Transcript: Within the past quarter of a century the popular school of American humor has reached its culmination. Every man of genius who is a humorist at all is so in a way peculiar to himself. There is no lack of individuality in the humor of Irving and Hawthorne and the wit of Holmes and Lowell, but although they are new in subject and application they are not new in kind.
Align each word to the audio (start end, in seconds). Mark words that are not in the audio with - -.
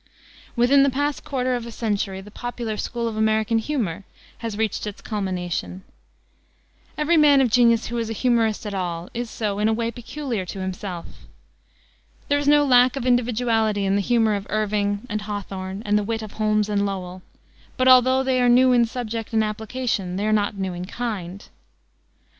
Within 0.55 0.81
the 0.81 0.89
past 0.89 1.23
quarter 1.23 1.53
of 1.53 1.67
a 1.67 1.71
century 1.71 2.21
the 2.21 2.31
popular 2.31 2.75
school 2.75 3.07
of 3.07 3.15
American 3.15 3.59
humor 3.59 4.03
has 4.39 4.57
reached 4.57 4.87
its 4.87 4.99
culmination. 4.99 5.83
Every 6.97 7.17
man 7.17 7.39
of 7.39 7.51
genius 7.51 7.85
who 7.85 7.99
is 7.99 8.09
a 8.09 8.13
humorist 8.13 8.65
at 8.65 8.73
all 8.73 9.11
is 9.13 9.29
so 9.29 9.59
in 9.59 9.67
a 9.67 9.73
way 9.73 9.91
peculiar 9.91 10.43
to 10.43 10.59
himself. 10.59 11.05
There 12.29 12.39
is 12.39 12.47
no 12.47 12.65
lack 12.65 12.95
of 12.95 13.05
individuality 13.05 13.85
in 13.85 13.93
the 13.95 14.01
humor 14.01 14.33
of 14.33 14.47
Irving 14.49 15.01
and 15.07 15.21
Hawthorne 15.21 15.83
and 15.85 15.99
the 15.99 16.03
wit 16.03 16.23
of 16.23 16.31
Holmes 16.31 16.67
and 16.67 16.83
Lowell, 16.83 17.21
but 17.77 17.87
although 17.87 18.23
they 18.23 18.41
are 18.41 18.49
new 18.49 18.71
in 18.71 18.85
subject 18.85 19.33
and 19.33 19.43
application 19.43 20.15
they 20.15 20.25
are 20.25 20.33
not 20.33 20.57
new 20.57 20.73
in 20.73 20.85
kind. 20.85 21.47